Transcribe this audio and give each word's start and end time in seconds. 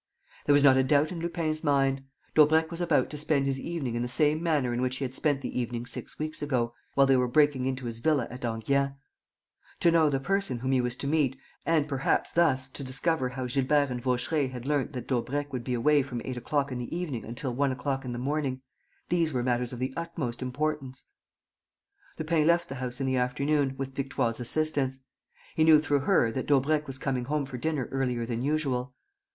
There 0.47 0.53
was 0.53 0.63
not 0.63 0.77
a 0.77 0.83
doubt 0.83 1.11
in 1.11 1.19
Lupin's 1.19 1.63
mind. 1.63 2.01
Daubrecq 2.33 2.71
was 2.71 2.81
about 2.81 3.11
to 3.11 3.17
spend 3.17 3.45
his 3.45 3.59
evening 3.59 3.93
in 3.93 4.01
the 4.01 4.07
same 4.07 4.41
manner 4.41 4.73
in 4.73 4.81
which 4.81 4.97
he 4.97 5.05
had 5.05 5.13
spent 5.13 5.41
the 5.41 5.59
evening 5.59 5.85
six 5.85 6.17
weeks 6.17 6.41
ago, 6.41 6.73
while 6.95 7.05
they 7.05 7.15
were 7.15 7.27
breaking 7.27 7.67
into 7.67 7.85
his 7.85 7.99
villa 7.99 8.27
at 8.31 8.43
Enghien. 8.43 8.95
To 9.81 9.91
know 9.91 10.09
the 10.09 10.19
person 10.19 10.57
whom 10.57 10.71
he 10.71 10.81
was 10.81 10.95
to 10.95 11.07
meet 11.07 11.37
and 11.67 11.87
perhaps 11.87 12.31
thus 12.31 12.67
to 12.69 12.83
discover 12.83 13.29
how 13.29 13.45
Gilbert 13.45 13.91
and 13.91 14.01
Vaucheray 14.01 14.47
had 14.47 14.65
learnt 14.65 14.93
that 14.93 15.07
Daubrecq 15.07 15.53
would 15.53 15.63
be 15.63 15.75
away 15.75 16.01
from 16.01 16.19
eight 16.25 16.35
o'clock 16.35 16.71
in 16.71 16.79
the 16.79 16.97
evening 16.97 17.23
until 17.23 17.53
one 17.53 17.71
o'clock 17.71 18.03
in 18.03 18.11
the 18.11 18.17
morning: 18.17 18.63
these 19.09 19.31
were 19.33 19.43
matters 19.43 19.71
of 19.71 19.77
the 19.77 19.93
utmost 19.95 20.41
importance. 20.41 21.05
Lupin 22.17 22.47
left 22.47 22.69
the 22.69 22.75
house 22.81 22.99
in 22.99 23.05
the 23.05 23.17
afternoon, 23.17 23.75
with 23.77 23.93
Victoire's 23.93 24.39
assistance. 24.39 24.97
He 25.53 25.63
knew 25.63 25.79
through 25.79 25.99
her 25.99 26.31
that 26.31 26.47
Daubrecq 26.47 26.87
was 26.87 26.97
coming 26.97 27.25
home 27.25 27.45
for 27.45 27.59
dinner 27.59 27.87
earlier 27.91 28.25
than 28.25 28.41
usual. 28.41 28.95